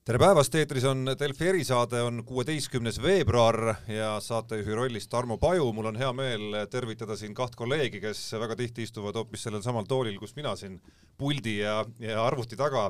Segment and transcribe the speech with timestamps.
[0.00, 5.72] tere päevast, eetris on Delfi erisaade, on kuueteistkümnes veebruar ja saatejuhi rollis Tarmo Paju.
[5.76, 9.84] mul on hea meel tervitada siin kaht kolleegi, kes väga tihti istuvad hoopis sellel samal
[9.88, 10.78] toolil, kus mina siin
[11.20, 12.86] puldi ja, ja arvuti taga,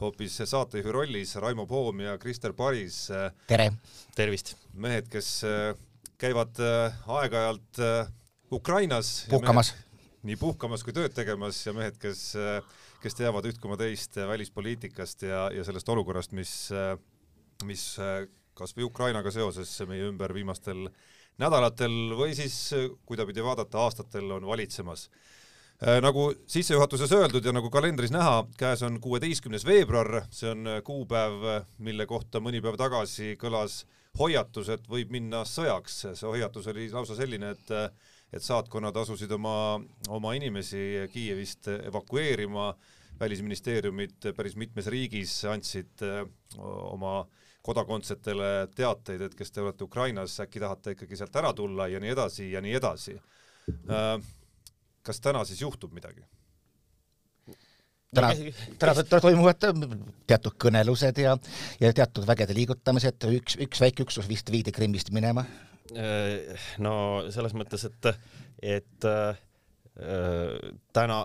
[0.00, 3.10] hoopis saatejuhi rollis Raimo Poom ja Krister Paris.
[3.46, 3.70] tere!
[4.16, 4.56] tervist!
[4.72, 5.42] mehed, kes
[6.18, 7.84] käivad aeg-ajalt
[8.52, 9.26] Ukrainas.
[9.28, 9.74] puhkamas.
[10.22, 12.30] nii puhkamas kui tööd tegemas ja mehed, kes
[13.04, 16.54] kes teavad üht koma teist välispoliitikast ja, ja sellest olukorrast, mis,
[17.68, 17.84] mis
[18.56, 20.86] kas või Ukrainaga seoses meie ümber viimastel
[21.42, 22.56] nädalatel või siis
[23.06, 25.08] kuidapidi vaadata, aastatel on valitsemas.
[26.00, 31.44] nagu sissejuhatuses öeldud ja nagu kalendris näha, käes on kuueteistkümnes veebruar, see on kuupäev,
[31.78, 33.82] mille kohta mõni päev tagasi kõlas
[34.18, 36.14] hoiatus, et võib minna sõjaks.
[36.14, 37.74] see hoiatus oli lausa selline, et
[38.34, 42.72] et saatkonnad asusid oma, oma inimesi Kiievist evakueerima
[43.20, 46.02] välisministeeriumid päris mitmes riigis andsid
[46.58, 47.20] oma
[47.64, 52.12] kodakondsetele teateid, et kes te olete Ukrainas, äkki tahate ikkagi sealt ära tulla ja nii
[52.12, 53.16] edasi ja nii edasi.
[55.02, 56.24] kas täna siis juhtub midagi?
[58.14, 58.32] täna,
[58.78, 59.64] täna, täna toimuvad
[60.26, 61.36] teatud kõnelused ja,
[61.80, 65.46] ja teatud vägede liigutamised, üks, üks väike üksus vist viidi Krimmist minema.
[66.84, 66.94] No
[67.34, 68.08] selles mõttes, et,
[68.64, 69.08] et
[70.96, 71.18] täna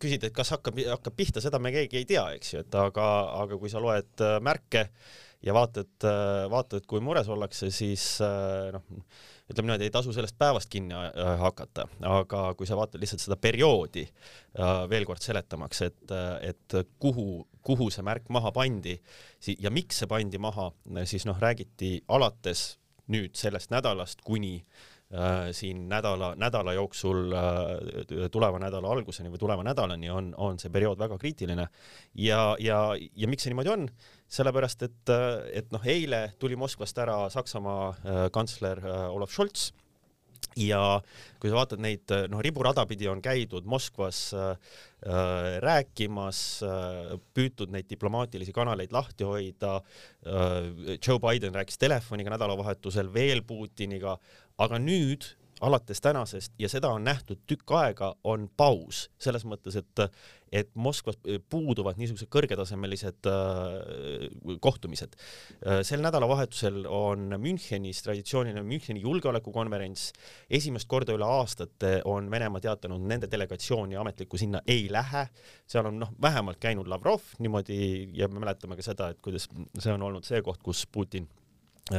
[0.00, 3.08] küsida, et kas hakkab, hakkab pihta, seda me keegi ei tea, eks ju, et aga,
[3.42, 4.86] aga kui sa loed märke
[5.42, 6.06] ja vaatad,
[6.50, 8.86] vaatad, kui mures ollakse, siis noh,
[9.50, 10.96] ütleme niimoodi, ei tasu sellest päevast kinni
[11.42, 14.06] hakata, aga kui sa vaatad lihtsalt seda perioodi
[14.88, 16.14] veel kord seletamaks, et,
[16.48, 18.96] et kuhu, kuhu see märk maha pandi
[19.58, 20.70] ja miks see pandi maha,
[21.04, 22.70] siis noh, räägiti alates
[23.12, 29.42] nüüd sellest nädalast kuni äh, Äh, siin nädala, nädala jooksul äh, tuleva nädala alguseni või
[29.42, 31.66] tuleva nädalani on, on see periood väga kriitiline.
[32.16, 33.84] ja, ja, ja miks see niimoodi on?
[34.32, 35.12] sellepärast, et,
[35.52, 38.80] et noh, eile tuli Moskvast ära Saksamaa äh, kantsler
[39.10, 39.74] Olav Scholz
[40.56, 41.00] ja
[41.40, 44.56] kui sa vaatad neid, noh, riburada pidi on käidud Moskvas äh,
[45.64, 50.98] rääkimas äh,, püütud neid diplomaatilisi kanaleid lahti hoida äh,.
[51.02, 54.18] Joe Biden rääkis telefoniga nädalavahetusel veel Putiniga,
[54.62, 60.08] aga nüüd alates tänasest ja seda on nähtud tükk aega, on paus selles mõttes, et
[60.52, 61.16] et Moskvas
[61.48, 65.80] puuduvad niisugused kõrgetasemelised äh, kohtumised äh,.
[65.86, 70.10] sel nädalavahetusel on Münchenis traditsiooniline Müncheni julgeolekukonverents.
[70.50, 75.26] esimest korda üle aastate on Venemaa teatanud, nende delegatsiooni ametlikku sinna ei lähe.
[75.66, 79.92] seal on noh, vähemalt käinud Lavrov niimoodi ja me mäletame ka seda, et kuidas see
[79.92, 81.28] on olnud see koht, kus Putin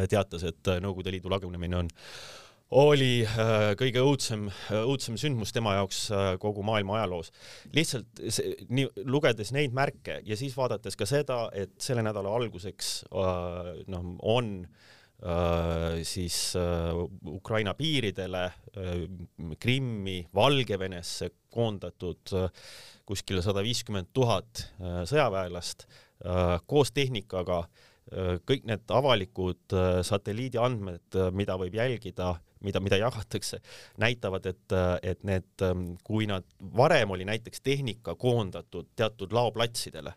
[0.09, 1.90] teatas, et Nõukogude Liidu lagunemine on
[2.73, 7.31] oli äh, kõige õudsem, õudsem sündmus tema jaoks äh, kogu maailma ajaloos.
[7.75, 12.95] lihtsalt see, nii lugedes neid märke ja siis vaadates ka seda, et selle nädala alguseks
[13.11, 14.56] äh, noh, on
[16.03, 16.35] siis
[17.31, 18.41] Ukraina piiridele,
[19.61, 22.34] Krimmi, Valgevenesse koondatud
[23.07, 25.85] kuskil sada viiskümmend tuhat sõjaväelast
[26.67, 27.61] koos tehnikaga
[28.44, 29.78] kõik need avalikud
[30.09, 33.59] satelliidiandmed, mida võib jälgida mida, mida jagatakse,
[34.01, 35.66] näitavad, et, et need,
[36.03, 36.47] kui nad,
[36.78, 40.13] varem oli näiteks tehnika koondatud teatud laoplatsidele,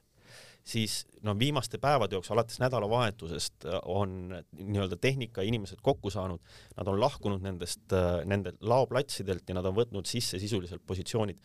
[0.67, 6.43] siis no viimaste päevade jooksul, alates nädalavahetusest äh, on nii-öelda tehnika inimesed kokku saanud,
[6.77, 11.39] nad on lahkunud nendest, äh, nendelt laoplatsidelt ja nad on võtnud sisse sisuliselt positsioonid,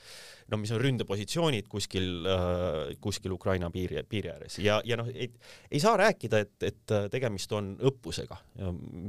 [0.52, 4.58] no mis on ründepositsioonid kuskil, äh, kuskil Ukraina piiri, piiri ääres.
[4.64, 5.30] Ja, ja noh, ei,
[5.70, 8.38] ei saa rääkida, et, et tegemist on õppusega.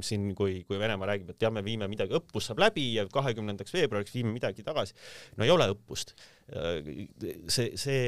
[0.04, 3.72] siin, kui, kui Venemaa räägib, et jah, me viime midagi, õppus saab läbi ja kahekümnendaks
[3.74, 4.94] veebruariks viime midagi tagasi,
[5.36, 6.14] no ei ole õppust
[6.50, 8.00] see, see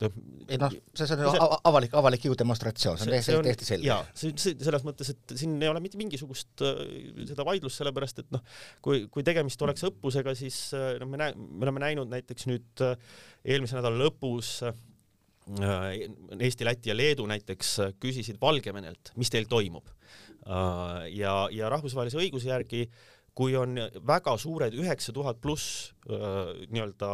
[0.00, 0.14] noh.
[0.48, 3.88] ei noh, see, see on avalik, avalik jõudemonstratsioon, see on täiesti, täiesti selge.
[3.90, 6.80] jaa, see, see selles mõttes, et siin ei ole mitte mingisugust äh,
[7.28, 8.44] seda vaidlust, sellepärast et noh,
[8.84, 12.84] kui, kui tegemist oleks õppusega, siis äh, noh, me näe-, me oleme näinud näiteks nüüd
[12.86, 12.96] äh,
[13.44, 14.60] eelmise nädala lõpus
[15.50, 19.88] Eesti, Läti ja Leedu näiteks küsisid Valgevenelt, mis teil toimub.
[21.10, 22.84] ja, ja rahvusvahelise õiguse järgi
[23.34, 27.10] kui on väga suured üheksa tuhat pluss nii-öelda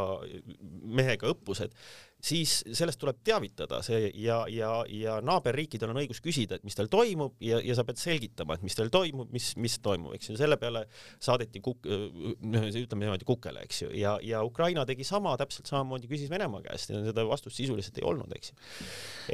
[0.96, 1.74] mehega õppused,
[2.22, 6.88] siis sellest tuleb teavitada, see ja, ja, ja naaberriikidel on õigus küsida, et mis teil
[6.90, 10.38] toimub ja, ja sa pead selgitama, et mis teil toimub, mis, mis toimub, eks ju,
[10.40, 10.86] selle peale
[11.22, 16.10] saadeti kuk-, noh, ütleme niimoodi kukele, eks ju, ja, ja Ukraina tegi sama, täpselt samamoodi
[16.10, 18.58] küsis Venemaa käest ja seda vastust sisuliselt ei olnud, eks ju.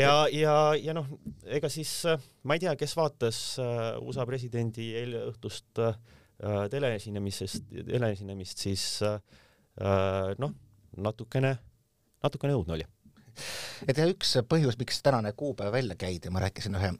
[0.03, 1.09] ja, ja, ja noh,
[1.47, 1.95] ega siis
[2.43, 5.97] ma ei tea, kes vaatas äh, USA presidendi eile õhtust äh,
[6.71, 9.21] teleesinemisest, teleesinemist, siis äh,
[10.43, 10.57] noh,
[10.97, 11.57] natukene
[12.23, 12.87] natukene õudne oli.
[13.89, 16.93] Et ja üks põhjus, miks tänane kuupäev välja käidi, ma rääkisin ühe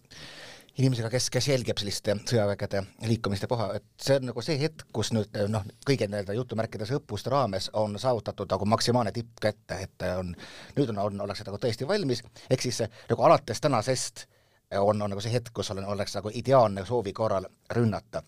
[0.81, 5.11] inimesega, kes, kes jälgib selliste sõjavägede liikumiste koha, et see on nagu see hetk, kus
[5.13, 10.33] nüüd noh, kõige nii-öelda jutumärkides õppuste raames on saavutatud nagu maksimaalne tipp kätte, et on,
[10.79, 14.25] nüüd on, on, ollakse nagu tõesti valmis, ehk siis nagu alates tänasest
[14.79, 18.23] on, on nagu see hetk, kus on, oleks nagu ideaalne soovi korral rünnata.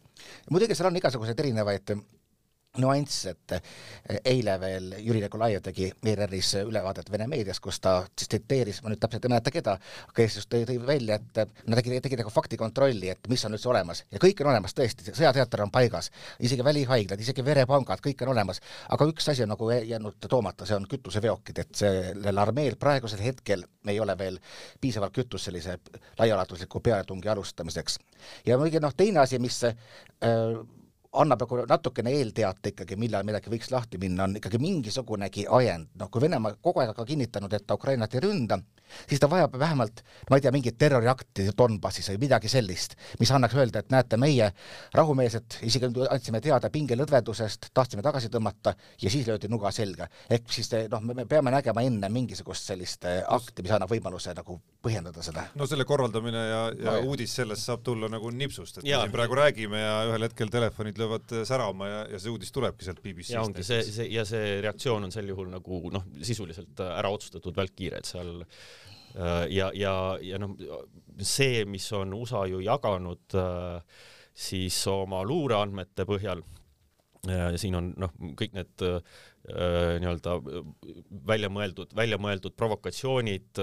[0.50, 1.94] muidugi seal on igasuguseid erinevaid
[2.82, 8.30] nüanss, et eh, eile veel Jüri Nikolajev tegi ERR-is ülevaadet Vene meedias, kus ta siis
[8.32, 9.76] tsiteeris, ma nüüd täpselt ei mäleta, keda,
[10.16, 13.70] kes just tõi, tõi välja, et no tegi, tegi nagu faktikontrolli, et mis on üldse
[13.70, 14.02] olemas.
[14.10, 16.10] Ja kõik on olemas tõesti, sõjateater on paigas,
[16.42, 18.62] isegi välihaiglad, isegi verepangad, kõik on olemas,
[18.94, 23.62] aga üks asi on nagu jäänud toomata, see on kütuseveokid, et sellel armeel praegusel hetkel
[23.86, 24.40] ei ole veel
[24.80, 25.78] piisavalt kütust sellise
[26.18, 27.98] laiaulatusliku pealetungi alustamiseks.
[28.46, 29.74] ja muidugi noh, teine asi, mis äh,
[31.20, 36.10] annab nagu natukene eelteate ikkagi, millal midagi võiks lahti minna, on ikkagi mingisugunegi ajend, noh
[36.12, 38.58] kui Venemaa kogu aeg on kinnitanud, et ta Ukrainat ei ründa,
[39.08, 43.56] siis ta vajab vähemalt, ma ei tea, mingit terroriakti Donbassis või midagi sellist, mis annaks
[43.58, 44.50] öelda, et näete, meie
[44.94, 50.08] rahumeelsed, isegi andsime teada pingelõdvendusest, tahtsime tagasi tõmmata ja siis löödi nuga selga.
[50.30, 54.60] ehk siis noh, me peame nägema enne mingisugust sellist eh, akti, mis annab võimaluse nagu
[54.84, 55.46] põhjendada seda.
[55.58, 59.00] no selle korraldamine ja, ja no, uudis sellest saab tulla nagu nipsust, et ja.
[59.00, 62.86] me siin praegu räägime ja ühel hetkel telefonid löövad särama ja, ja see uudis tulebki
[62.86, 63.36] sealt BBC-st.
[63.36, 67.56] ja ongi see, see ja see reaktsioon on sel juhul nagu noh, sisuliselt ära otsustatud
[67.56, 68.42] välkkiire, et seal
[69.14, 70.56] Äh, ja, ja, ja noh,
[71.22, 74.00] see, mis on USA ju jaganud äh,
[74.34, 76.42] siis oma luureandmete põhjal,
[77.56, 78.98] siin on noh, kõik need äh,
[79.44, 80.38] nii-öelda
[81.28, 83.60] välja mõeldud, välja mõeldud provokatsioonid,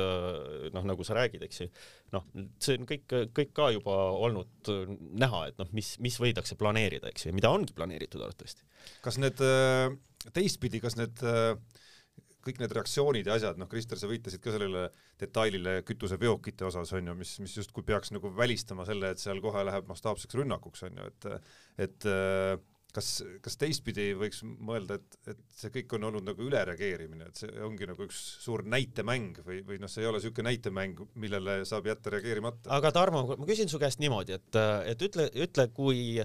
[0.75, 1.67] noh, nagu sa räägid, eks ju,
[2.13, 2.27] noh,
[2.61, 3.95] see on kõik, kõik ka juba
[4.27, 4.69] olnud
[5.23, 8.67] näha, et noh, mis, mis võidakse planeerida, eks ju, mida ongi planeeritud arvatavasti.
[9.01, 9.41] kas need
[10.35, 11.55] teistpidi, kas need äh,
[12.45, 14.87] kõik need reaktsioonid ja asjad, noh, Krister, sa viitasid ka sellele
[15.21, 19.63] detailile kütuseveokite osas, on ju, mis, mis justkui peaks nagu välistama selle, et seal kohe
[19.67, 21.29] läheb mastaapseks rünnakuks, on ju, et
[21.85, 22.09] et
[22.95, 23.09] kas,
[23.43, 27.87] kas teistpidi võiks mõelda, et, et see kõik on olnud nagu ülereageerimine, et see ongi
[27.89, 32.13] nagu üks suur näitemäng või, või noh, see ei ole niisugune näitemäng, millele saab jätta
[32.15, 32.71] reageerimata?
[32.77, 34.59] aga Tarmo, ma küsin su käest niimoodi, et,
[34.91, 36.21] et ütle, ütle, kui,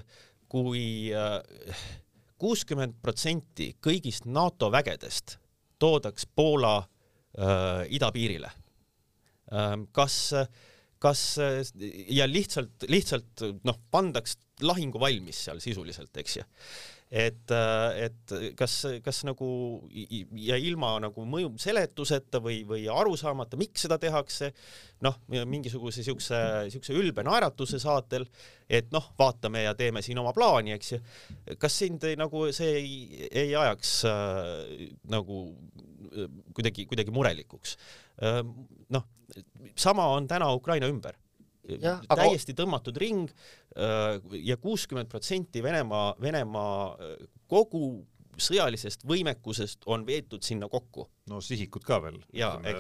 [0.53, 0.85] kui
[2.43, 5.39] kuuskümmend protsenti kõigist NATO vägedest
[5.81, 8.51] toodaks Poola äh, idapiirile
[9.53, 9.87] ähm,.
[9.93, 10.35] kas,
[10.99, 11.23] kas
[12.09, 16.45] ja lihtsalt, lihtsalt noh, pandaks lahingu valmis seal sisuliselt, eks ju
[17.11, 17.53] et,
[18.03, 18.75] et kas,
[19.05, 19.49] kas nagu
[20.43, 24.51] ja ilma nagu mõju seletuseta või, või aru saamata, miks seda tehakse,
[25.07, 26.41] noh, mingisuguse siukse,
[26.75, 28.27] siukse ülbe naeratuse saatel,
[28.67, 31.03] et noh, vaatame ja teeme siin oma plaani, eks ju.
[31.63, 35.45] kas sind ei, nagu see ei, ei ajaks äh, nagu
[36.11, 36.27] äh,
[36.57, 37.79] kuidagi, kuidagi murelikuks
[38.23, 38.43] äh,?
[38.91, 39.07] noh,
[39.79, 41.15] sama on täna Ukraina ümber
[41.67, 42.63] Ja, täiesti aga...
[42.63, 47.17] tõmmatud ring äh, ja kuuskümmend protsenti Venemaa, Venemaa äh,
[47.51, 47.89] kogu
[48.41, 51.07] sõjalisest võimekusest on veetud sinna kokku.
[51.31, 52.19] no sihikud ka veel.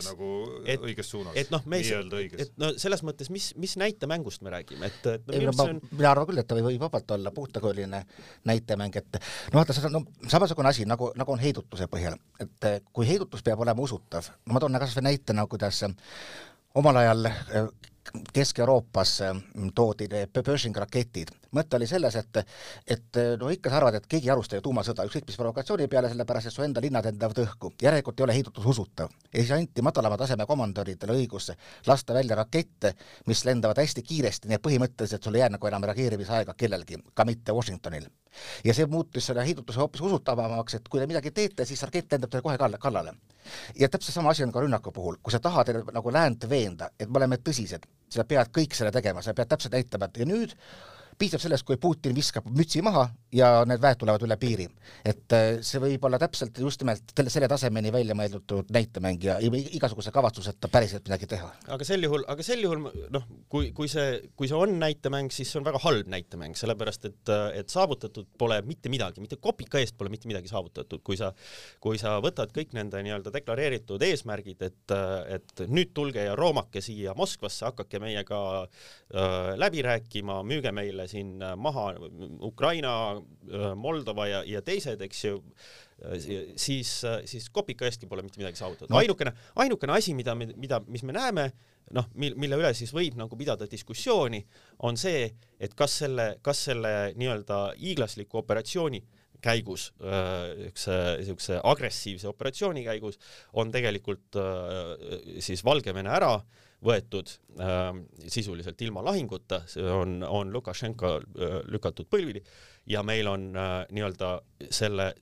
[0.04, 0.28] nagu
[0.64, 1.34] et, õiges suunas.
[1.34, 5.26] et noh, me ei, et no selles mõttes, mis, mis näitemängust me räägime, et, et
[5.26, 5.80] no, ei, no, ma, on...
[5.90, 8.02] mina arvan küll, et ta võib vabalt olla puhtakujuline
[8.48, 9.20] näitemäng, et
[9.52, 13.44] no vaata, see on no, samasugune asi nagu, nagu on heidutuse põhjal, et kui heidutus
[13.46, 15.82] peab olema usutav, ma toon kasvõi näitena, kuidas
[16.76, 17.30] omal ajal
[18.32, 21.32] Kesk-Euroopas mm, toodi need Pershing raketid.
[21.56, 22.42] Mõte oli selles, et
[22.96, 26.10] et no ikka sa arvad, et keegi ei alusta ju tuumasõda ükskõik mis provokatsiooni peale,
[26.12, 27.72] sellepärast et su enda linnad lendavad õhku.
[27.82, 29.08] järelikult ei ole heidutus usutav.
[29.32, 31.52] ja siis anti madalama taseme komandöridele õigus
[31.86, 32.94] lasta välja rakette,
[33.26, 37.24] mis lendavad hästi kiiresti, nii et põhimõtteliselt sul ei jää nagu enam reageerimisaega kellelgi, ka
[37.24, 38.08] mitte Washingtonil
[38.64, 42.32] ja see muutis selle heidutuse hoopis usutavamaks, et kui te midagi teete, siis rakett lendab
[42.32, 43.14] teile kohe kallale.
[43.78, 47.08] ja täpselt sama asi on ka rünnaku puhul, kui sa tahad nagu läänt veenda, et
[47.08, 50.56] me oleme tõsised, sa pead kõik selle tegema, sa pead täpselt näitama, et ja nüüd
[51.18, 54.66] piisab sellest, kui Putin viskab mütsi maha ja need väed tulevad üle piiri.
[55.04, 60.12] et äh, see võib olla täpselt just nimelt selle, tasemeni välja mõeldud näitemäng ja igasuguse
[60.14, 61.50] kavatsuseta päriselt midagi teha.
[61.74, 65.50] aga sel juhul, aga sel juhul noh, kui, kui see, kui see on näitemäng, siis
[65.52, 69.96] see on väga halb näitemäng, sellepärast et, et saavutatud pole mitte midagi, mitte kopika eest
[69.98, 71.32] pole mitte midagi saavutatud, kui sa,
[71.82, 74.96] kui sa võtad kõik nende nii-öelda deklareeritud eesmärgid, et,
[75.38, 81.42] et nüüd tulge ja roomake siia Moskvasse, hakake meiega äh, läbi rääkima, müüge meile siin
[81.42, 81.88] äh, maha
[82.44, 85.38] Ukraina, äh, Moldova ja, ja teised, eks ju,
[86.02, 86.18] äh,
[86.56, 86.92] siis,
[87.30, 89.00] siis kopika eestki pole mitte midagi saavutatud no..
[89.00, 89.32] ainukene,
[89.64, 91.50] ainukene asi, mida me, mida, mis me näeme,
[91.96, 94.42] noh, mille üle siis võib nagu pidada diskussiooni,
[94.88, 95.28] on see,
[95.62, 99.04] et kas selle, kas selle nii-öelda hiiglasliku operatsiooni
[99.42, 103.18] käigus, niisuguse, niisuguse agressiivse operatsiooni käigus
[103.52, 104.38] on tegelikult
[105.44, 106.32] siis Valgevene ära
[106.84, 107.92] võetud äh,
[108.28, 112.42] sisuliselt ilma lahinguta, see on, on Lukašenko äh, lükatud põlvili
[112.90, 114.36] ja meil on äh, nii-öelda
[114.70, 115.12] selle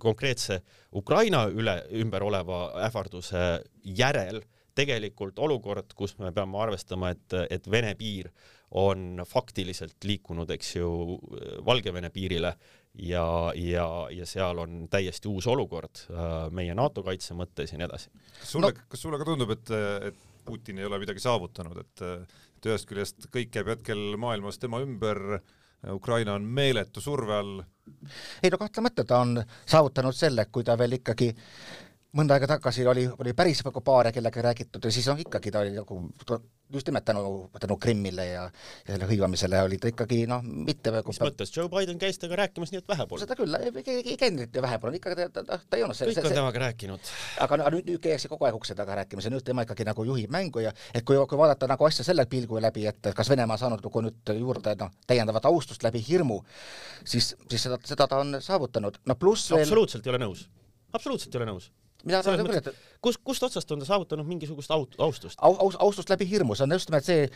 [0.00, 0.62] konkreetse
[0.96, 3.44] Ukraina üle ümber oleva ähvarduse
[3.84, 4.40] järel
[4.74, 8.30] tegelikult olukord, kus me peame arvestama, et, et Vene piir
[8.74, 10.88] on faktiliselt liikunud, eks ju,
[11.66, 12.56] Valgevene piirile
[12.94, 13.26] ja,
[13.58, 18.10] ja, ja seal on täiesti uus olukord äh, meie NATO kaitse mõttes ja nii edasi.
[18.40, 19.74] kas sulle no., kas sulle ka tundub, et,
[20.10, 22.06] et Putin ei ole midagi saavutanud, et
[22.64, 25.40] et ühest küljest kõik käib hetkel maailmas tema ümber,
[25.92, 27.62] Ukraina on meeletu surve all.
[28.42, 31.28] ei no kahtlemata ta on saavutanud selle, kui ta veel ikkagi
[32.16, 35.60] mõnda aega tagasi oli, oli päris nagu paare, kellega räägitud ja siis noh, ikkagi ta
[35.64, 36.00] oli nagu
[36.72, 38.42] just nimelt tänu, tänu Krimmile ja,
[38.88, 42.40] ja selle hõivamisele oli ta ikkagi noh, mitte nagu mis mõttes, Joe Biden käis temaga
[42.44, 43.24] rääkimas nii et vähe polnud?
[43.24, 46.38] seda küll, ei, käinud vähe polnud, ikka ta, ta, ta ei olnud kõik see, on
[46.40, 47.12] temaga rääkinud.
[47.44, 50.32] aga nüüd, nüüd käiakse kogu aeg ukse taga rääkimas ja nüüd tema ikkagi nagu juhib
[50.32, 53.84] mängu ja et kui, kui vaadata nagu asja selle pilgu läbi, et kas Venemaa saanud
[53.84, 56.40] nagu nüüd juurde noh, täiendavat austust läbi hirmu,
[57.04, 60.48] siis, siis seda, seda ta on saavutanud, no pluss veel absoluutselt ei ole nõus,
[60.96, 61.72] absoluutselt ei ole nõus
[62.04, 65.56] mina arvan küll, et kust, kust otsast on ta saavutanud mingisugust aut-, austust Au,?
[65.66, 67.28] aus, austust läbi hirmu, see on just nimelt see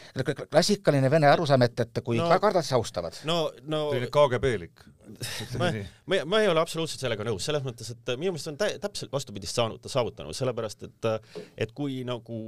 [0.49, 3.19] klassikaline vene arusaam, et, et kui no, kardad, siis austavad.
[3.29, 4.87] no, no selline KGB-lik
[5.59, 5.71] ma,
[6.05, 9.13] ma, ma ei ole absoluutselt sellega nõus, selles mõttes, et minu meelest on tä täpselt
[9.13, 11.09] vastupidist saanud, saavutanud, sellepärast et
[11.65, 12.39] et kui nagu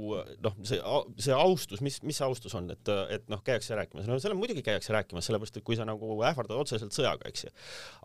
[0.43, 0.79] noh, see,
[1.21, 4.63] see austus, mis, mis see austus on, et, et noh, käiakse rääkimas, no selle muidugi
[4.65, 7.53] käiakse rääkimas, sellepärast et kui sa nagu ähvardad otseselt sõjaga, eks ju.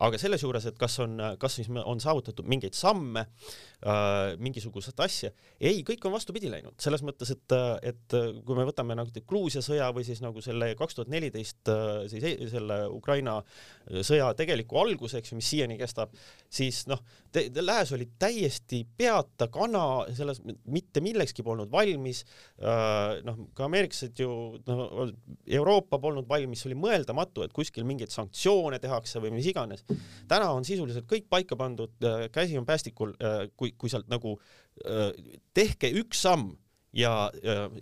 [0.09, 5.33] aga selles juures, et kas on, kas siis on saavutatud mingeid samme äh,, mingisugust asja,
[5.61, 9.89] ei, kõik on vastupidi läinud, selles mõttes, et, et kui me võtame nagu Gruusia sõja
[9.95, 11.71] või siis nagu selle kaks tuhat neliteist
[12.11, 13.39] siis selle Ukraina
[14.05, 16.13] sõja tegeliku alguse, eks ju, mis siiani kestab,
[16.53, 17.01] siis noh,
[17.35, 19.85] lääs oli täiesti peata kana,
[20.17, 22.23] selles mitte millekski polnud valmis
[22.61, 23.23] äh,.
[23.27, 24.31] noh, ka ameeriklased ju,
[24.67, 25.13] noh,
[25.59, 29.85] Euroopa polnud valmis, oli mõeldamatu, et kuskil mingeid sanktsioone tehakse või mis iganes.
[30.29, 34.37] täna on sisuliselt kõik paika pandud, äh, käsi on päästikul, äh, kui, kui sealt nagu
[35.57, 36.51] tehke üks samm
[36.93, 37.31] ja,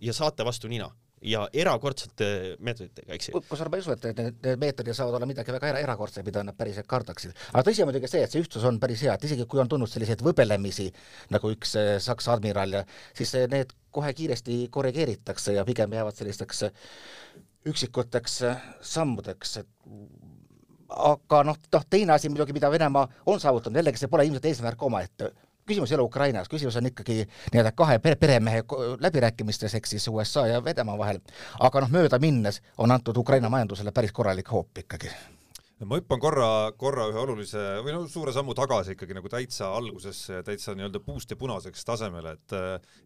[0.00, 0.90] ja saate vastu nina
[1.24, 2.26] ja erakordsete
[2.64, 3.40] meetoditega, eks ju.
[3.48, 6.42] kusjuures ma ei usu, et need, need meetodid saavad olla midagi väga era erakordset, mida
[6.44, 7.32] nad päriselt kardaksid.
[7.52, 9.70] aga tõsi on muidugi see, et see ühtsus on päris hea, et isegi kui on
[9.70, 10.90] tulnud selliseid võbelemisi,
[11.34, 12.82] nagu üks eh, Saksa admiral
[13.16, 16.84] siis eh, need kohe kiiresti korrigeeritakse ja pigem jäävad sellisteks eh,
[17.72, 18.40] üksikuteks
[18.84, 19.70] sammudeks, et
[20.94, 24.82] aga noh, noh teine asi muidugi, mida Venemaa on saavutanud, jällegi see pole ilmselt eesmärk
[24.84, 25.32] omaette
[25.66, 28.64] küsimus ei ole Ukrainas, küsimus on ikkagi nii-öelda kahe pere, peremehe
[29.00, 31.20] läbirääkimistes, ehk siis USA ja Venemaa vahel.
[31.60, 35.12] aga noh, mööda minnes on antud Ukraina majandusele päris korralik hoop ikkagi
[35.84, 36.46] ma hüppan korra,
[36.78, 41.34] korra ühe olulise või no suure sammu tagasi ikkagi nagu täitsa algusesse, täitsa nii-öelda puust
[41.34, 42.54] ja punaseks tasemele, et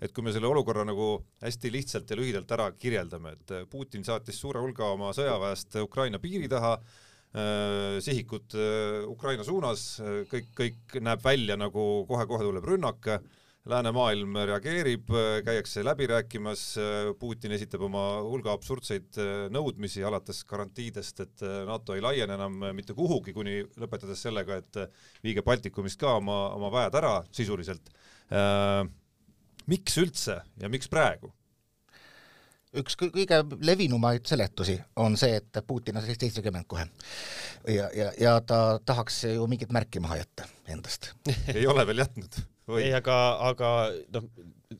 [0.04, 1.08] et kui me selle olukorra nagu
[1.42, 6.48] hästi lihtsalt ja lühidalt ära kirjeldame, et Putin saatis suure hulga oma sõjaväest Ukraina piiri
[6.48, 7.06] taha, Äh,
[8.00, 13.10] sihikud äh, Ukraina suunas, äh, kõik, kõik näeb välja nagu kohe-kohe tuleb rünnak,
[13.68, 15.10] läänemaailm reageerib,
[15.44, 16.62] käiakse läbi rääkimas,
[17.20, 19.18] Putin esitab oma hulga absurdseid
[19.52, 24.80] nõudmisi, alates garantiidest, et NATO ei laiene enam mitte kuhugi, kuni lõpetades sellega, et
[25.20, 27.92] viige Baltikumist ka oma, oma väed ära sisuliselt.
[29.68, 31.34] miks üldse ja miks praegu?
[32.76, 36.84] Üks kõige levinumaid seletusi on see, et Putin on seitsekümmend kohe.
[37.68, 41.12] ja, ja, ja ta tahaks ju mingit märki maha jätta endast.
[41.54, 42.40] Ei ole veel jätnud.
[42.76, 43.16] Ei, aga,
[43.48, 43.68] aga
[44.12, 44.28] noh,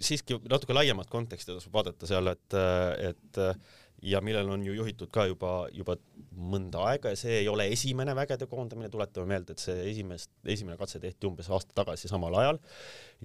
[0.00, 2.56] siiski natuke laiemat konteksti tasub vaadata seal, et,
[3.08, 3.40] et
[4.02, 5.96] ja millel on ju juhitud ka juba, juba
[6.38, 10.78] mõnda aega ja see ei ole esimene vägede koondamine, tuletame meelde, et see esimest, esimene
[10.78, 12.60] katse tehti umbes aasta tagasi samal ajal.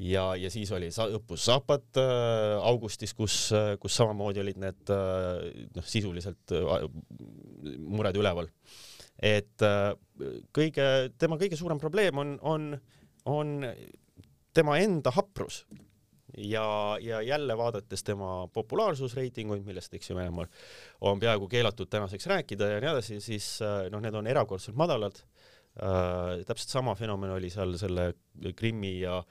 [0.01, 3.37] ja, ja siis oli sa, õppus Zapad äh, augustis, kus,
[3.79, 5.45] kus samamoodi olid need äh,
[5.77, 6.87] noh, sisuliselt äh,
[7.77, 8.49] mured üleval.
[9.21, 9.93] et äh,
[10.55, 10.89] kõige,
[11.21, 12.69] tema kõige suurem probleem on, on,
[13.29, 13.57] on
[14.53, 15.63] tema enda haprus
[16.37, 20.47] ja, ja jälle vaadates tema populaarsusreitinguid, millest eks ju Venemaal
[21.01, 25.19] on peaaegu keelatud tänaseks rääkida ja nii edasi, siis äh, noh, need on erakordselt madalad
[25.81, 26.43] äh,.
[26.47, 28.13] täpselt sama fenomen oli seal selle
[28.55, 29.23] Krimmi ja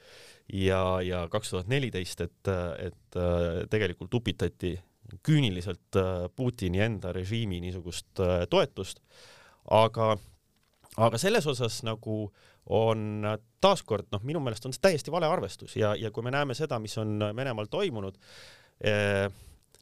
[0.53, 4.75] ja, ja kaks tuhat neliteist, et, et äh, tegelikult upitati
[5.23, 9.03] küüniliselt äh, Putini enda režiimi niisugust äh, toetust,
[9.71, 10.17] aga
[11.01, 12.27] aga selles osas nagu
[12.71, 13.27] on
[13.61, 16.79] taaskord noh, minu meelest on see täiesti vale arvestus ja, ja kui me näeme seda,
[16.83, 18.19] mis on Venemaal toimunud
[18.81, 19.27] eh,,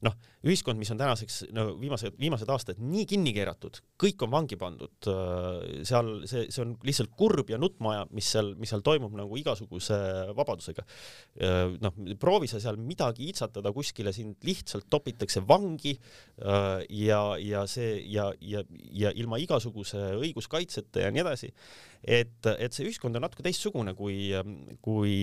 [0.05, 0.15] noh,
[0.49, 4.95] ühiskond, mis on tänaseks no viimased, viimased aastad nii kinni keeratud, kõik on vangi pandud,
[5.13, 9.37] äh, seal see, see on lihtsalt kurb ja nutmaja, mis seal, mis seal toimub nagu
[9.41, 9.99] igasuguse
[10.39, 10.87] vabadusega.
[11.37, 17.67] Äh, noh, proovi sa seal midagi iitsatada kuskile, sind lihtsalt topitakse vangi äh, ja, ja
[17.69, 18.65] see ja, ja,
[18.97, 21.53] ja ilma igasuguse õiguskaitseta ja nii edasi
[22.01, 24.31] et, et see ühiskond on natuke teistsugune kui,
[24.81, 25.17] kui,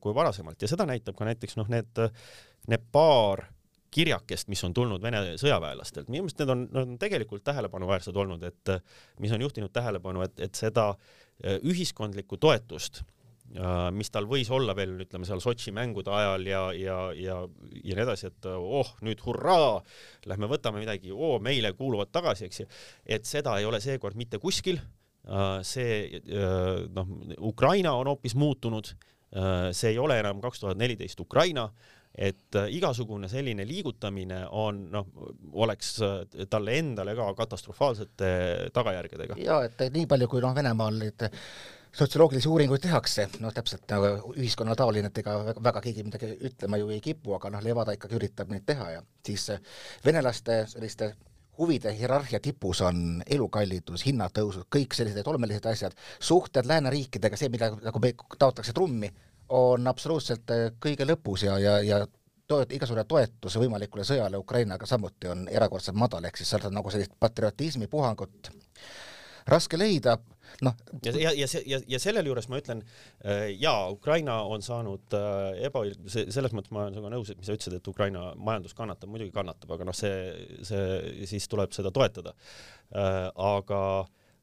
[0.00, 2.00] kui varasemalt ja seda näitab ka näiteks noh, need,
[2.72, 3.50] need paar
[3.92, 8.44] kirjakest, mis on tulnud Vene sõjaväelastelt, minu meelest need on, need on tegelikult tähelepanuväärsed olnud,
[8.48, 8.76] et
[9.22, 13.02] mis on juhtinud tähelepanu, et, et seda äh, ühiskondlikku toetust,
[13.56, 17.38] äh, mis tal võis olla veel ütleme seal Sotši mängude ajal ja, ja, ja,
[17.82, 19.78] ja nii edasi, et oh, nüüd hurraa,
[20.30, 22.68] lähme võtame midagi, oo, meile kuuluvad tagasi, eks ju,
[23.18, 26.22] et seda ei ole seekord mitte kuskil äh, see
[26.96, 27.16] noh,
[27.52, 28.94] Ukraina on hoopis muutunud,
[29.72, 31.62] see ei ole enam kaks tuhat neliteist Ukraina,
[32.14, 35.06] et äh, igasugune selline liigutamine on noh,
[35.52, 38.32] oleks äh, talle endale ka katastrofaalsete
[38.72, 39.38] tagajärgedega.
[39.40, 41.28] ja et nii palju, kui noh, Venemaal neid
[41.92, 46.80] sotsioloogilisi uuringuid tehakse, noh täpselt nagu ühiskonna taoline, et ega väga, väga keegi midagi ütlema
[46.80, 49.60] ju ei kipu, aga noh, Levada ikkagi üritab neid teha ja siis äh,
[50.04, 51.14] venelaste selliste
[51.58, 58.00] huvide hierarhia tipus on elukallidus, hinnatõusud, kõik sellised olmelised asjad, suhted lääneriikidega, see, mida nagu
[58.00, 59.12] me taotakse trummi,
[59.52, 62.02] on absoluutselt äh, kõige lõpus ja, ja, ja
[62.48, 66.92] toet-, igasugune toetus võimalikule sõjale Ukrainaga samuti on erakordselt madal, ehk siis seal on nagu
[66.92, 68.52] sellist patriotismi puhangut
[69.48, 70.16] raske leida,
[70.62, 70.76] noh.
[71.04, 75.66] ja, ja, ja ja, ja sellel juures ma ütlen äh, jaa, Ukraina on saanud äh,
[75.68, 79.10] ebaõil-, selles mõttes ma olen sinuga nõus, et mis sa ütlesid, et Ukraina majandus kannatab,
[79.12, 82.34] muidugi kannatab, aga noh, see, see siis tuleb seda toetada
[82.94, 83.28] äh,.
[83.32, 83.82] aga,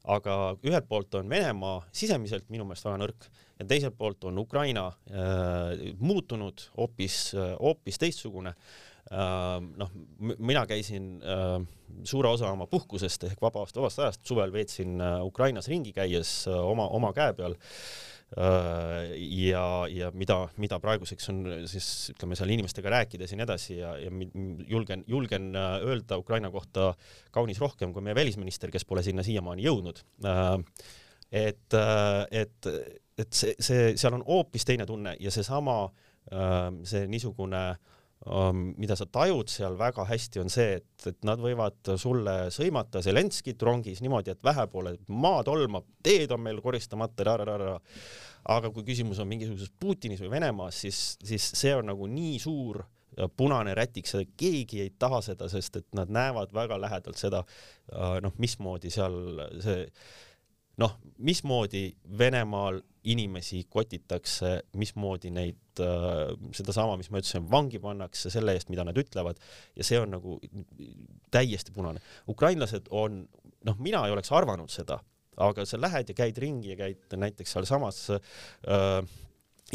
[0.04, 3.26] aga ühelt poolt on Venemaa sisemiselt minu meelest väga nõrk
[3.58, 9.58] ja teiselt poolt on Ukraina äh, muutunud hoopis äh,, hoopis teistsugune äh,.
[9.60, 9.92] noh,
[10.38, 11.58] mina käisin äh,
[12.04, 16.56] suure osa oma puhkusest ehk vabast, vabast ajast suvel veetsin äh, Ukrainas ringi käies äh,
[16.56, 22.92] oma, oma käe peal äh, ja, ja mida, mida praeguseks on siis ütleme seal inimestega
[22.94, 24.12] rääkides ja nii edasi ja, ja
[24.70, 26.92] julgen, julgen äh, öelda Ukraina kohta
[27.34, 30.02] kaunis rohkem kui meie välisminister, kes pole sinna siiamaani jõudnud.
[30.30, 30.52] Äh,
[31.30, 31.78] et,
[32.30, 32.70] et
[33.20, 35.74] et see, see, seal on hoopis teine tunne ja seesama
[36.86, 37.90] see niisugune ähm,
[38.76, 43.62] mida sa tajud seal väga hästi, on see, et, et nad võivad sulle sõimata Zelenskit
[43.64, 47.36] rongis niimoodi, et vähepoole maa tolmab, teed on meil koristamata,
[48.50, 52.82] aga kui küsimus on mingisuguses Putinis või Venemaas, siis, siis see on nagu nii suur
[53.36, 57.42] punane rätik, seda keegi ei taha seda, sest et nad näevad väga lähedalt seda,
[57.92, 59.16] äh, noh, mismoodi seal
[59.64, 59.86] see
[60.78, 62.80] noh, mismoodi Venemaal
[63.10, 68.98] inimesi kotitakse, mismoodi neid äh,, sedasama, mis ma ütlesin, vangi pannakse selle eest, mida nad
[69.00, 69.40] ütlevad
[69.76, 70.36] ja see on nagu
[71.32, 72.02] täiesti punane.
[72.28, 73.22] ukrainlased on,
[73.64, 75.00] noh, mina ei oleks arvanud seda,
[75.40, 79.00] aga sa lähed ja käid ringi ja käid näiteks sealsamas äh,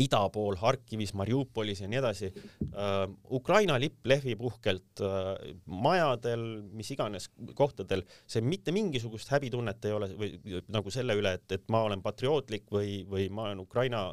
[0.02, 3.06] ida pool Harkivis, Mariupolis ja nii edasi uh,.
[3.36, 5.34] Ukraina lipp lehvib uhkelt uh,
[5.66, 6.44] majadel,
[6.76, 11.66] mis iganes kohtadel, see mitte mingisugust häbitunnet ei ole või nagu selle üle, et, et
[11.74, 14.06] ma olen patriootlik või, või ma olen Ukraina,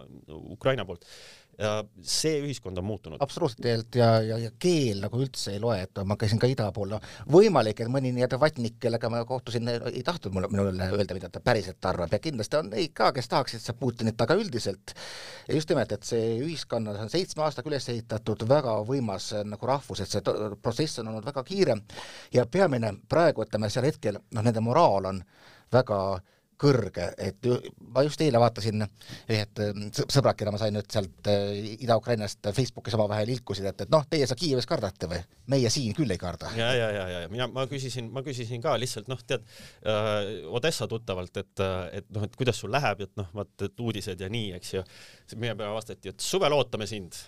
[0.57, 1.07] Ukraina poolt
[1.59, 3.21] ja see ühiskond on muutunud.
[3.21, 3.95] absoluutselt.
[3.95, 7.01] Ja, ja, ja keel nagu üldse ei loe, et ma käisin ka ida pool, no
[7.33, 11.43] võimalik, et mõni nii-öelda vatnik, kellega ma kohtusin, ei tahtnud mulle, minule öelda, mida ta
[11.45, 12.13] päriselt arvab.
[12.13, 14.95] Ja kindlasti on neid ka, kes tahaksid seda Putinit, aga üldiselt.
[15.53, 20.13] Just nimelt, et see ühiskonnas on seitsme aastaga üles ehitatud väga võimas nagu rahvus, et
[20.13, 20.25] see
[20.63, 21.79] protsess on olnud väga kiire.
[22.35, 25.25] Ja peamine praegu, ütleme seal hetkel, noh, nende moraal on
[25.73, 25.99] väga
[26.63, 27.49] kõrge, et
[27.93, 33.33] ma just eile vaatasin ühed sõbrad, keda ma sain nüüd sealt äh, Ida-Ukrainast Facebookis omavahel
[33.35, 35.21] ilkusid, et, et noh, teie seal Kiievis kardate või?
[35.53, 36.53] meie siin küll ei karda.
[36.57, 40.89] ja, ja, ja, ja mina, ma küsisin, ma küsisin ka lihtsalt noh, tead äh, Odessa
[40.91, 41.65] tuttavalt, et,
[41.99, 44.87] et noh, et kuidas sul läheb, et noh, vaat, et uudised ja nii, eks ju.
[45.35, 47.19] mille peale vastati, et suvel ootame sind.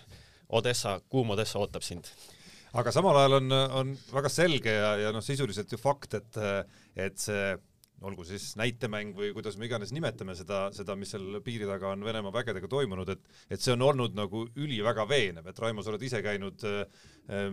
[0.55, 2.11] Odessa, kuum Odessa ootab sind
[2.75, 6.38] aga samal ajal on, on väga selge ja, ja noh, sisuliselt ju fakt, et,
[7.07, 7.55] et see
[8.05, 12.05] olgu siis näitemäng või kuidas me iganes nimetame seda, seda, mis seal piiri taga on
[12.07, 16.05] Venemaa vägedega toimunud, et et see on olnud nagu üliväga veenev, et Raimo, sa oled
[16.05, 16.85] ise käinud äh,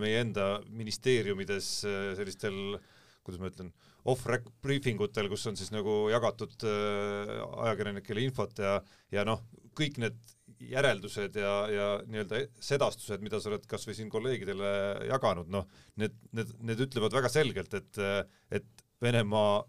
[0.02, 2.80] meie enda ministeeriumides äh, sellistel
[3.22, 3.72] kuidas ma ütlen,
[4.10, 7.34] off-rec briefing utel, kus on siis nagu jagatud äh,
[7.68, 8.80] ajakirjanikele infot ja,
[9.14, 9.44] ja noh,
[9.78, 10.18] kõik need
[10.62, 14.72] järeldused ja, ja nii-öelda sedastused, mida sa oled kas või siin kolleegidele
[15.10, 15.68] jaganud, noh,
[16.02, 18.02] need, need, need ütlevad väga selgelt, et,
[18.54, 19.62] et Venemaa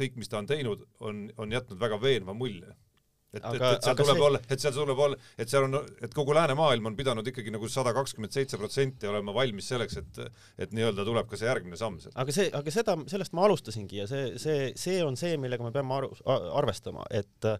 [0.00, 2.72] kõik, mis ta on teinud, on, on jätnud väga veenva mulje.
[3.30, 6.14] et, et, et seal tuleb see- olla, et seal tuleb olla, et seal on, et
[6.16, 10.18] kogu läänemaailm on pidanud ikkagi nagu sada kakskümmend seitse protsenti olema valmis selleks, et
[10.66, 14.08] et nii-öelda tuleb ka see järgmine samm aga see, aga seda, sellest ma alustasingi ja
[14.10, 16.10] see, see, see on see, millega me peame aru,
[16.58, 17.50] arvestama, et,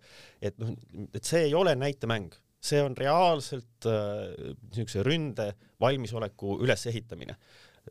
[0.42, 0.74] et noh,
[1.14, 7.36] et see ei ole näitemäng, see on reaalselt äh, niisuguse ründe valmisoleku ülesehitamine.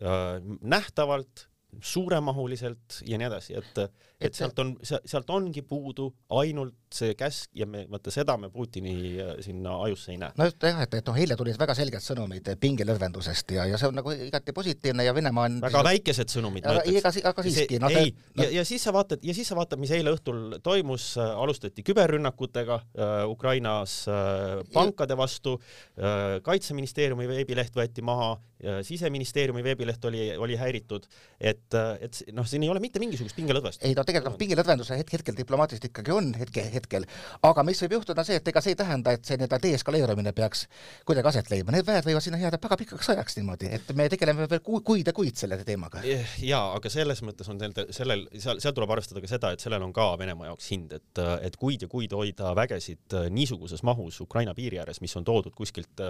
[0.04, 1.48] Äh, nähtavalt,
[1.82, 3.82] suuremahuliselt ja nii edasi, et,
[4.22, 6.10] et sealt on, sealt ongi puudu
[6.42, 10.34] ainult see käsk ja me, vaata seda me Putini äh, sinna ajusse ei näe.
[10.38, 13.90] no just jah, et, et noh, eile tulid väga selged sõnumid pingelõdvendusest ja, ja see
[13.92, 17.22] on nagu igati positiivne ja Venemaa on väga väikesed sõnumid, ma aga, ütleks.
[17.30, 20.14] aga, siiski, noh, ei, ja, ja siis sa vaatad, ja siis sa vaatad, mis eile
[20.16, 28.82] õhtul toimus, alustati küberrünnakutega äh, Ukrainas äh, pankade vastu äh,, kaitseministeeriumi veebileht võeti maha äh,,
[28.88, 31.08] siseministeeriumi veebileht oli, oli häiritud,
[31.40, 31.68] et,
[32.02, 33.86] et noh, siin ei ole mitte mingisugust pingelõdvest.
[33.86, 37.06] ei no tegelikult noh, pingelõdvenduse hetk, hetkel diplomaatiliselt ikkagi on hetke, hetkel,
[37.50, 40.66] aga mis võib juhtuda, see, et ega see ei tähenda, et see nii-öelda deeskaleerumine peaks
[41.08, 44.48] kuidagi aset leidma, need väed võivad sinna jääda väga pikaks ajaks niimoodi, et me tegeleme
[44.50, 46.04] veel ku, kuid ja kuid selle teemaga.
[46.04, 49.86] jaa, aga selles mõttes on sellel, sellel, seal, seal tuleb arvestada ka seda, et sellel
[49.86, 54.56] on ka Venemaa jaoks hind, et, et kuid ja kuid hoida vägesid niisuguses mahus Ukraina
[54.58, 56.04] piiri ääres, mis on toodud kuskilt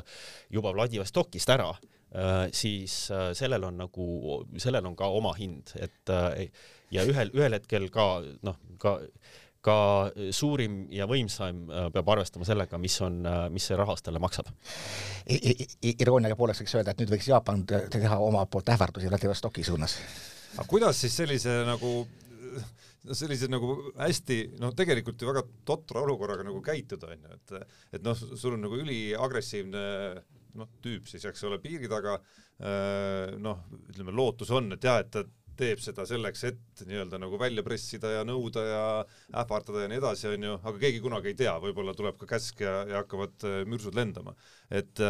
[0.53, 1.71] juba Vladivostokist ära,
[2.55, 2.95] siis
[3.37, 4.07] sellel on nagu,
[4.57, 6.13] sellel on ka oma hind, et
[6.93, 8.07] ja ühel, ühel hetkel ka
[8.45, 8.97] noh, ka
[9.65, 9.75] ka
[10.31, 14.51] suurim ja võimsaim peab arvestama sellega, mis on, mis see rahas talle maksab
[15.29, 15.67] I.
[15.91, 19.97] iroonia poolest võiks öelda, et nüüd võiks Jaapan teha omalt poolt ähvardusi Vladivostoki suunas.
[20.55, 22.07] aga kuidas siis sellise nagu
[23.07, 27.55] no sellise nagu hästi, no tegelikult ju väga totra olukorraga nagu käituda, onju, et
[27.97, 29.83] et noh, sul on nagu üliagressiivne
[30.59, 32.17] noh, tüüp siis, eks ole, piiri taga,
[33.39, 35.23] noh, ütleme, lootus on, et jah, et ta
[35.59, 38.83] teeb seda selleks, et nii-öelda nagu välja pressida ja nõuda ja
[39.43, 42.81] ähvardada ja nii edasi, onju, aga keegi kunagi ei tea, võib-olla tuleb ka käsk ja,
[42.89, 44.35] ja hakkavad mürsud lendama.
[44.69, 45.03] et,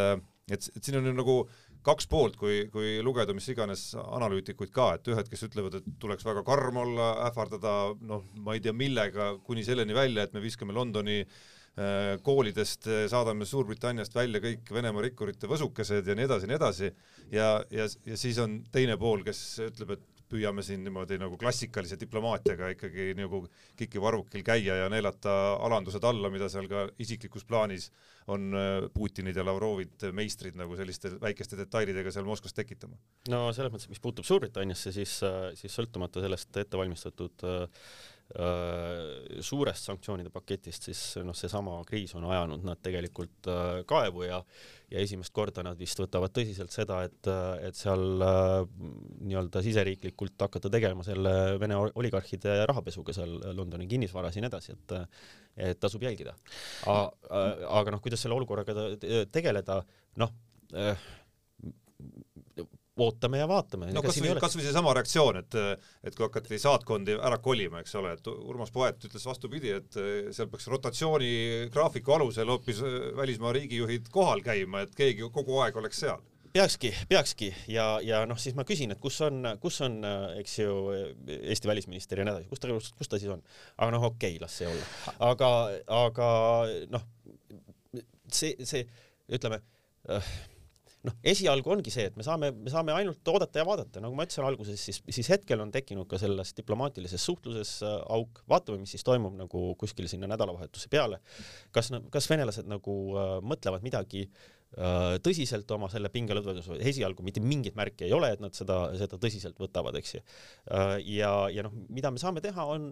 [0.49, 1.37] et, et siin on ju nagu
[1.85, 6.25] kaks poolt, kui, kui lugeda mis iganes analüütikuid ka, et ühed, kes ütlevad, et tuleks
[6.27, 10.75] väga karm olla, ähvardada noh, ma ei tea millega, kuni selleni välja, et me viskame
[10.75, 11.21] Londoni
[12.25, 16.89] koolidest, saadame Suurbritanniast välja kõik Venemaa rikkurite võsukesed ja nii edasi ja nii edasi.
[17.31, 21.97] ja, ja, ja siis on teine pool, kes ütleb, et püüame siin niimoodi nagu klassikalise
[21.99, 23.43] diplomaatiaga ikkagi nagu
[23.79, 27.89] kiki varvukil käia ja neelata alandused alla, mida seal ka isiklikus plaanis
[28.29, 28.53] on
[28.93, 32.99] Putinid ja Lavrovid meistrid nagu selliste väikeste detailidega seal Moskvas tekitama.
[33.33, 35.17] no selles mõttes, mis puutub Suurbritanniasse, siis,
[35.57, 37.89] siis sõltumata sellest ettevalmistatud äh,
[39.41, 44.43] suurest sanktsioonide paketist, siis noh, seesama kriis on ajanud nad tegelikult äh, kaevu ja
[44.89, 47.29] ja esimest korda nad vist võtavad tõsiselt seda, et,
[47.65, 48.63] et seal äh,
[49.25, 54.97] nii-öelda siseriiklikult hakata tegelema selle Vene oligarhide rahapesuga seal Londoni kinnisvaras ja nii edasi, et
[55.59, 56.35] et tasub jälgida.
[56.87, 58.91] aga noh, kuidas selle olukorraga
[59.33, 59.81] tegeleda,
[60.21, 60.37] noh
[63.05, 63.91] ootame ja vaatame.
[63.95, 65.59] no kasvõi, kasvõi seesama reaktsioon, et,
[66.03, 69.99] et kui hakati saatkondi ära kolima, eks ole, et Urmas Poet ütles vastupidi, et
[70.35, 72.81] seal peaks rotatsioonigraafiku alusel hoopis
[73.17, 76.21] välismaa riigijuhid kohal käima, et keegi kogu aeg oleks seal
[76.53, 79.99] peakski, peakski ja, ja noh, siis ma küsin, et kus on, kus on,
[80.39, 80.75] eks ju,
[81.27, 83.43] Eesti välisminister ja nii edasi, kus ta, kus ta siis on?
[83.77, 85.15] aga noh, okei okay,, las see olla.
[85.29, 85.51] aga,
[85.99, 86.29] aga
[86.95, 87.05] noh,
[88.33, 88.85] see, see
[89.29, 89.61] ütleme
[90.09, 90.31] äh,
[91.07, 94.25] noh, esialgu ongi see, et me saame, me saame ainult oodata ja vaadata, nagu ma
[94.27, 98.95] ütlesin alguses, siis, siis hetkel on tekkinud ka selles diplomaatilises suhtluses äh, auk, vaatame, mis
[98.95, 101.21] siis toimub nagu kuskil sinna nädalavahetuse peale.
[101.75, 107.79] kas, kas venelased nagu äh, mõtlevad midagi äh, tõsiselt oma selle pingelõdvenduse, esialgu mitte mingit
[107.79, 110.97] märki ei ole, et nad seda, seda tõsiselt võtavad, eks ju äh,.
[111.15, 112.91] ja, ja noh, mida me saame teha, on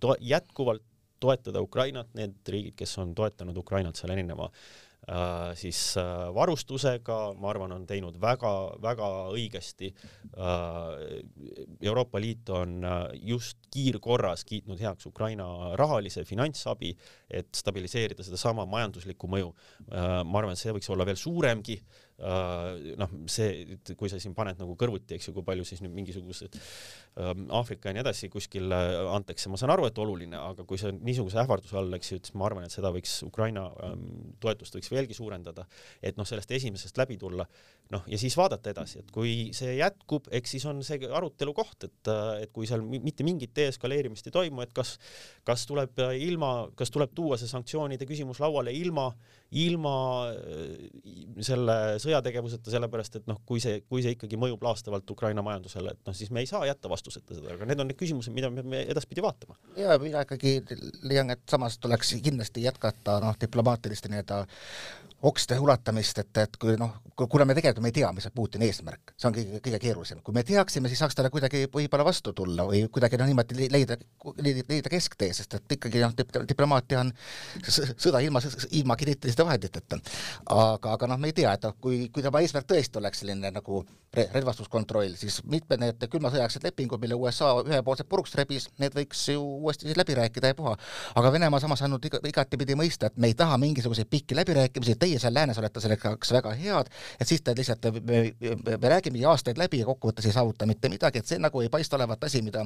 [0.00, 0.86] to jätkuvalt
[1.18, 4.87] toetada Ukrainat, need riigid, kes on toetanud Ukrainat seal erineva äh,
[5.56, 11.22] siis äh, varustusega, ma arvan, on teinud väga-väga õigesti äh,.
[11.80, 12.96] Euroopa Liit on äh,
[13.30, 16.92] just kiirkorras kiitnud heaks Ukraina rahalise finantsabi,
[17.30, 20.20] et stabiliseerida sedasama majanduslikku mõju äh,.
[20.24, 22.07] ma arvan, et see võiks olla veel suuremgi äh,.
[22.18, 26.56] Noh, see, kui sa siin paned nagu kõrvuti, eks ju, kui palju siis nüüd mingisugused
[26.58, 30.90] ähm, Aafrika ja nii edasi kuskil antakse, ma saan aru, et oluline, aga kui see
[30.96, 34.74] niisuguse ähvarduse all, eks ju, et siis ma arvan, et seda võiks Ukraina ähm, toetust
[34.74, 35.68] võiks veelgi suurendada,
[36.02, 37.46] et noh, sellest esimesest läbi tulla,
[37.94, 41.86] noh, ja siis vaadata edasi, et kui see jätkub, eks siis on see arutelu koht,
[41.86, 44.96] et, et kui seal mitte mingit deeskaleerimist ei toimu, et kas,
[45.46, 49.06] kas tuleb ilma, kas tuleb tuua see sanktsioonide küsimus lauale ilma,
[49.62, 49.94] ilma
[51.46, 51.78] selle
[52.08, 56.16] sõjategevuseta, sellepärast et noh, kui see, kui see ikkagi mõjub laastavalt Ukraina majandusele, et noh,
[56.16, 58.84] siis me ei saa jätta vastuseta seda, aga need on need küsimused, mida me peame
[58.94, 59.58] edaspidi vaatama.
[59.76, 60.58] ja mina ikkagi
[61.02, 64.44] leian, et samas tuleks kindlasti jätkata noh, diplomaatiliste nii-öelda
[65.22, 68.68] okste ulatamist, et, et kui noh, kuna me tegelikult me ei tea, mis on Putini
[68.70, 70.20] eesmärk, see on kõige, kõige keerulisem.
[70.22, 73.96] kui me teaksime, siis saaks talle kuidagi võib-olla vastu tulla või kuidagi noh, niimoodi leida,
[74.38, 77.10] leida kesktee, sest et ikkagi noh, diplomaatia on
[78.04, 79.98] sõda ilma, ilma kineetiliste vahenditeta.
[80.54, 83.50] aga, aga noh, me ei tea, et noh, kui, kui tema eesmärk tõesti oleks selline
[83.54, 83.82] nagu
[84.14, 89.42] relvastuskontroll, siis mitmed need külma sõjaaegsed lepingud, mille USA ühepoolselt puruks rebis, need võiks ju
[89.42, 90.74] uuesti läbi rääkida ja puha.
[91.20, 95.18] aga Venemaa samas andnud iga, igatepidi mõista, et me ei taha mingisuguseid pikki läbirääkimisi, teie
[95.20, 98.22] seal läänes olete selleks väga head, et siis te lihtsalt, me,
[98.78, 102.00] me räägimegi aastaid läbi ja kokkuvõttes ei saavuta mitte midagi, et see nagu ei paista
[102.00, 102.64] olevat asi, mida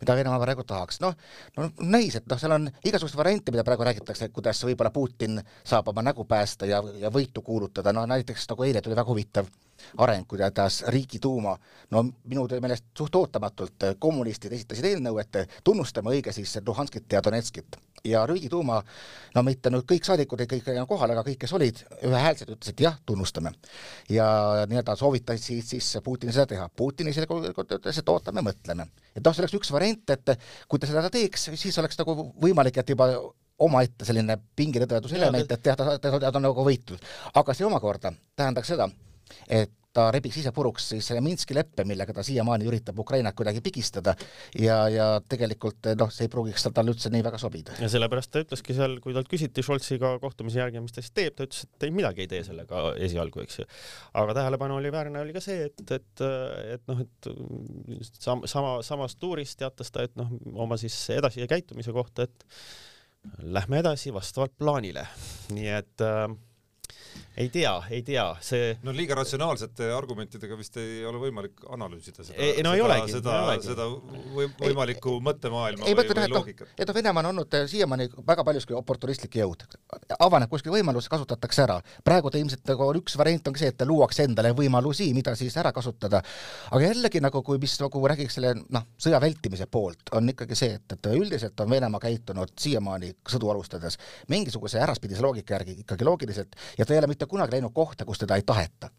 [0.00, 1.00] mida Venemaa praegu tahaks.
[1.00, 1.14] noh,
[1.56, 5.88] no näis, et noh, seal on igasuguseid variante, mida praegu räägitakse, kuidas võib-olla Putin saab
[5.92, 9.50] oma nägu päästa ja, ja võitu kuulutada, no näiteks nagu eile tuli väga huvitav
[9.98, 11.56] areng, kuidas Riigiduuma,
[11.90, 17.76] no minu meelest suht ootamatult kommunistid esitasid eelnõu, et tunnustame õige siis Luhanskit ja Donetskit.
[18.10, 18.80] Ja Riigiduuma,
[19.34, 22.82] no mitte nüüd kõik saadikud ei kõik enam kohal, aga kõik, kes olid, ühehäälselt ütlesid
[22.86, 23.52] jah, tunnustame.
[24.10, 24.26] ja
[24.68, 26.68] nii-öelda soovitasid siis Putinil seda teha.
[26.68, 28.88] Putin ise ütles, et ootame, mõtleme.
[29.14, 30.36] et noh, see oleks üks variant, et
[30.68, 33.10] kui ta seda teeks, siis oleks nagu võimalik, et juba
[33.58, 37.02] omaette selline pingiredveduselement, et teha, ta, ta, ta on nagu võitnud.
[37.34, 38.88] aga see omakorda tähendaks seda,
[39.48, 44.14] et ta rebiks ise puruks siis Minski leppe, millega ta siiamaani üritab Ukrainat kuidagi pigistada
[44.60, 47.76] ja, ja tegelikult noh, see ei pruugiks tal üldse nii väga sobida.
[47.82, 51.36] ja sellepärast ta ütleski seal, kui talt küsiti Scholziga kohtumise järgi, mis ta siis teeb,
[51.36, 53.68] ta ütles, et ei midagi ei tee sellega esialgu, eks ju.
[54.22, 56.24] aga tähelepanu oli väärne oli ka see, et, et,
[56.76, 57.30] et noh, et
[58.20, 60.32] sam, sama, samas tuuris teatas ta, et noh,
[60.66, 62.46] oma siis edasise käitumise kohta, et
[63.42, 65.06] lähme edasi vastavalt plaanile.
[65.54, 66.28] nii et äh,
[67.36, 72.36] ei tea, ei tea, see no liiga ratsionaalsete argumentidega vist ei ole võimalik analüüsida seda,
[72.38, 73.88] ei, no seda, ei olegi, seda, seda
[74.34, 76.72] või, võimalikku ei, mõttemaailma ei, või, või loogikat.
[76.78, 79.66] et noh, Venemaa on olnud siiamaani väga paljuski oportunistlik jõud.
[80.18, 81.76] avaneb kuskil võimalus, kasutatakse ära.
[82.04, 85.72] praegu ta ilmselt nagu üks variant ongi see, et luuakse endale võimalusi, mida siis ära
[85.76, 86.22] kasutada.
[86.70, 90.80] aga jällegi nagu, kui mis nagu räägiks selle noh, sõja vältimise poolt, on ikkagi see,
[90.80, 93.98] et, et üldiselt on Venemaa käitunud siiamaani sõdu alustades
[94.32, 98.04] mingisuguse äraspidise loogika järgi ikkagi loogiliselt ja ta ei ole mitte mitte kunagi läinud kohta,
[98.04, 98.90] kus teda ei taheta.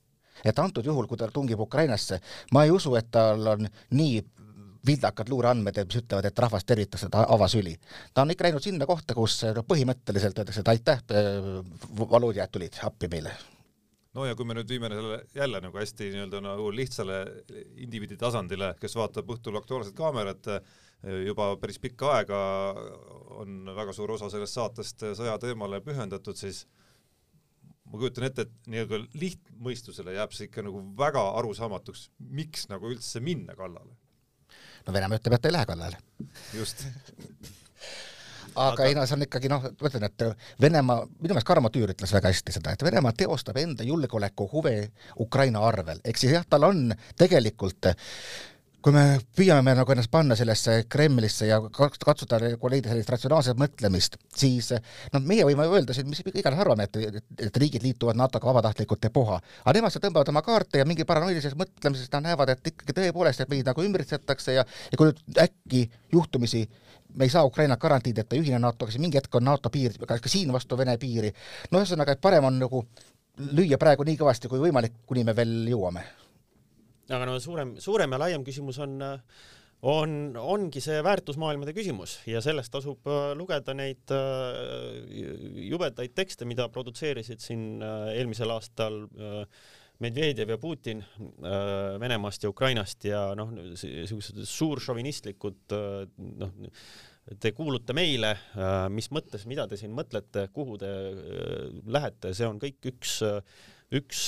[0.46, 2.20] et antud juhul, kui ta tungib Ukrainasse,
[2.54, 4.20] ma ei usu, et tal on nii
[4.86, 7.76] vildakad luureandmed, mis ütlevad, et rahvast tervitakse ta avasüli.
[8.14, 11.02] ta on ikka läinud sinna kohta, kus põhimõtteliselt öeldakse, et aitäh,
[11.98, 13.34] valuudjad tulid appi meile
[14.14, 17.18] no ja kui me nüüd viime selle jälle nagu hästi nii-öelda nagu lihtsale
[17.76, 20.50] indiviidi tasandile, kes vaatab õhtul Aktuaalset Kaamerat,
[21.26, 22.40] juba päris pikka aega
[23.42, 26.66] on väga suur osa sellest saatest sõjateemale pühendatud, siis
[27.92, 33.22] ma kujutan ette, et nii-öelda lihtmõistusele jääb see ikka nagu väga arusaamatuks, miks nagu üldse
[33.24, 33.96] minna kallale.
[34.88, 36.02] no Venemaa ütleb, et ei lähe kallale.
[36.58, 36.84] just
[38.56, 40.28] aga, aga ei no see on ikkagi noh, ma ütlen, et
[40.62, 44.78] Venemaa, minu meelest Karmo Tüür ütles väga hästi seda, et Venemaa teostab enda julgeolekuhuve
[45.24, 47.94] Ukraina arvel, ehk siis jah, tal on tegelikult
[48.88, 54.14] kui me püüame nagu ennast panna sellesse Kremlisse ja katsuda nagu leida sellist ratsionaalset mõtlemist,
[54.32, 58.48] siis noh, meie võime öelda siin, mis iganes arvame, et, et, et riigid liituvad NATO-ga
[58.48, 62.54] vabatahtlikult ja puha, aga nemad seal tõmbavad oma kaarte ja mingi paranoilises mõtlemises nad näevad,
[62.54, 65.84] et ikkagi tõepoolest, et meid nagu ümbritsetakse ja, ja kui nüüd äkki
[66.16, 66.64] juhtumisi
[67.18, 70.32] me ei saa Ukrainat garantiideta ühine NATO-ga, siis mingi hetk on NATO piir ka, ka
[70.32, 71.34] siin vastu Vene piiri.
[71.74, 72.86] no ühesõnaga, et parem on nagu
[73.52, 76.06] lüüa praegu nii kõvasti kui võimalik, kuni me veel jõuame
[77.10, 78.98] aga no suurem, suurem ja laiem küsimus on,
[79.88, 85.02] on, ongi see väärtusmaailmade küsimus ja sellest tasub äh, lugeda neid äh,
[85.70, 89.06] jubedaid tekste, mida produtseerisid siin äh, eelmisel aastal
[89.98, 91.00] Medvedjev ja Putin
[91.42, 95.74] Venemaast ja Ukrainast ja noh, niisugused suuršovinistlikud
[96.38, 96.52] noh,
[97.42, 98.36] te kuulute meile,
[98.94, 100.92] mis mõttes, mida te siin mõtlete, kuhu te
[101.90, 103.16] lähete, see on kõik üks
[103.96, 104.22] üks,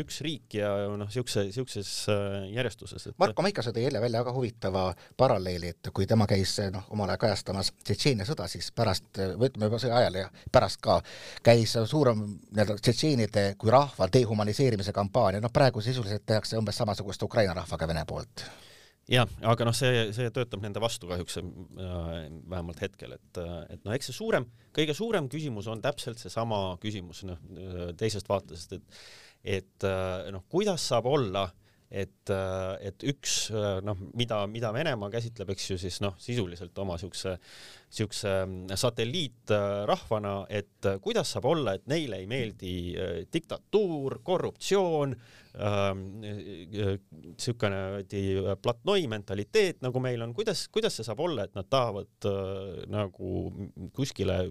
[0.00, 3.16] üks riik ja noh, siukse, siukses äh, järjestuses et....
[3.20, 4.88] Marko Maikasoo tõi eile välja väga huvitava
[5.20, 9.70] paralleeli, et kui tema käis noh, omal ajal kajastamas Tšetšeenia sõda, siis pärast, või ütleme
[9.70, 10.98] juba sõja ajal ja pärast ka,
[11.46, 17.54] käis suurem nii-öelda tšetšeenide kui rahva dehumaniseerimise kampaania, noh praegu sisuliselt tehakse umbes samasugust Ukraina
[17.54, 18.48] rahvaga Vene poolt
[19.10, 21.50] jah, aga noh, see, see töötab nende vastu kahjuks äh,
[22.50, 27.24] vähemalt hetkel, et, et noh, eks see suurem, kõige suurem küsimus on täpselt seesama küsimus
[27.28, 27.40] noh,
[28.00, 29.04] teisest vaatest, et
[29.44, 31.44] et äh, noh, kuidas saab olla,
[31.94, 32.30] et,
[32.82, 33.34] et üks
[33.86, 37.36] noh, mida, mida Venemaa käsitleb, eks ju siis noh, sisuliselt oma siukse,
[37.94, 38.32] siukse
[38.80, 42.74] satelliitrahvana, et kuidas saab olla, et neile ei meeldi
[43.32, 45.14] diktatuur, korruptsioon
[45.54, 52.26] niisugune äh, platnoi mentaliteet, nagu meil on, kuidas, kuidas see saab olla, et nad tahavad
[52.26, 52.32] äh,
[52.90, 53.52] nagu
[53.94, 54.50] kuskile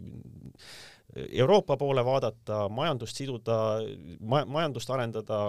[1.15, 3.57] Euroopa poole vaadata, majandust siduda
[4.19, 5.39] ma,, majandust arendada,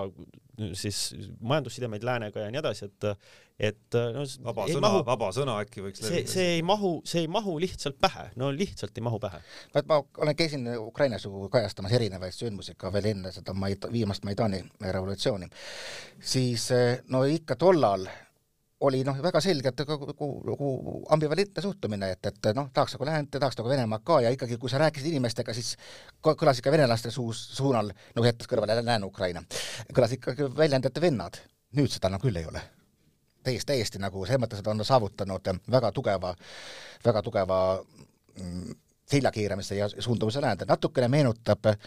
[0.77, 3.09] siis majandussidemeid läänega ja nii edasi, et
[3.55, 7.55] et no vaba sõna, vaba sõna äkki võiks see, see ei mahu, see ei mahu
[7.63, 9.39] lihtsalt pähe, no lihtsalt ei mahu pähe.
[9.87, 14.65] ma olen, käisin Ukrainas ju kajastamas erinevaid sündmusi ka veel enne seda Maid-, viimast Maidani
[14.83, 15.49] revolutsiooni,
[16.19, 16.69] siis
[17.09, 18.09] no ikka tollal
[18.81, 20.09] oli noh, väga selgelt nagu,
[20.49, 20.69] nagu
[21.15, 24.59] ambivalentne suhtumine, et, et noh, tahaks nagu läänt ja tahaks nagu Venemaad ka ja ikkagi,
[24.61, 25.75] kui sa rääkisid inimestega, siis
[26.25, 29.45] kõlas ikka venelaste suus, suunal, nagu jättes kõrvale Lääne-Ukraina,
[29.95, 31.41] kõlas ikkagi väljend, et vennad.
[31.75, 32.61] nüüd seda enam küll ei ole.
[33.43, 36.35] täiesti, täiesti nagu selles mõttes, et on saavutanud väga tugeva,
[37.05, 37.59] väga tugeva
[38.41, 38.77] mm,
[39.11, 41.79] seljakeeramise ja suundumise läände, natukene meenutab äh,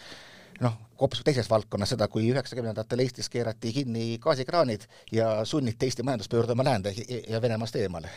[0.60, 6.28] noh, hoopis teises valdkonnas seda, kui üheksakümnendatel Eestis keerati kinni gaasikraanid ja sunniti Eesti majandus
[6.28, 6.94] pöörduma läände
[7.28, 8.10] ja Venemaast eemale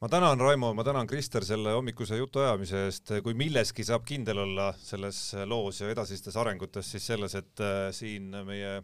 [0.00, 3.10] ma tänan, Raimo, ma tänan, Krister, selle hommikuse jutuajamise eest.
[3.22, 8.30] kui milleski saab kindel olla selles loos ja edasistes arengutes, siis selles, et äh, siin
[8.46, 8.80] meie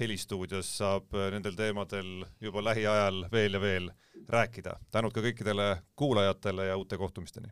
[0.00, 3.90] helistuudios saab nendel teemadel juba lähiajal veel ja veel
[4.28, 4.76] rääkida.
[4.90, 7.50] tänud ka kõikidele kuulajatele ja uute kohtumisteni